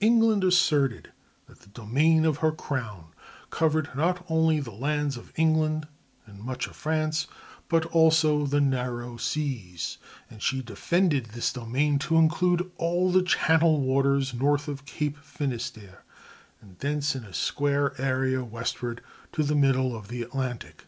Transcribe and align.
England 0.00 0.44
asserted 0.44 1.12
that 1.46 1.60
the 1.60 1.70
domain 1.70 2.26
of 2.26 2.36
her 2.44 2.52
crown 2.52 3.06
covered 3.48 3.88
not 3.96 4.22
only 4.28 4.60
the 4.60 4.70
lands 4.70 5.16
of 5.16 5.32
England 5.36 5.88
(and 6.26 6.44
much 6.44 6.66
of 6.66 6.76
France), 6.76 7.26
but 7.70 7.86
also 7.86 8.44
"the 8.44 8.60
narrow 8.60 9.16
seas"; 9.16 9.96
and 10.28 10.42
she 10.42 10.60
defined 10.60 11.12
this 11.12 11.50
domain 11.54 11.98
to 11.98 12.18
include 12.18 12.70
all 12.76 13.10
the 13.10 13.22
Channel 13.22 13.80
waters 13.80 14.34
north 14.34 14.68
of 14.68 14.84
Cape 14.84 15.16
Finisterre 15.16 16.04
and 16.60 16.78
thence 16.80 17.16
in 17.16 17.24
a 17.24 17.32
square 17.32 17.98
area 17.98 18.44
westward 18.44 19.00
to 19.32 19.42
the 19.42 19.54
middle 19.56 19.96
of 19.96 20.08
the 20.08 20.20
Atlantic. 20.20 20.84